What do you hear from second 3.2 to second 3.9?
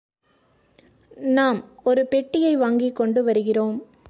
வருகிறோம்.